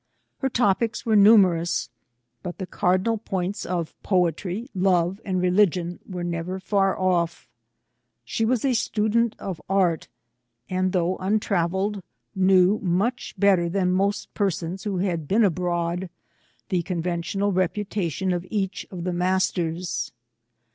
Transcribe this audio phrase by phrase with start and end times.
[0.39, 1.91] Her topics were numerous,
[2.41, 7.45] but the cardinal points of poetry, love, and religion, were never far oflP.
[8.25, 10.07] She was a student of art,
[10.67, 12.01] and, though untravelled,
[12.33, 16.09] knew, much better than most persons who had been abroad,
[16.69, 20.11] the conventional reputation of each of the masters.